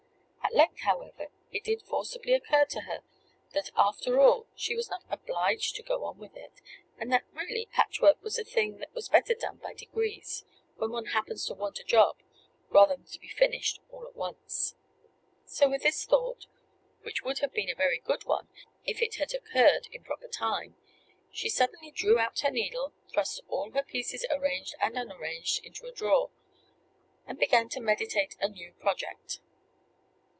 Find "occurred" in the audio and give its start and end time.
19.33-19.87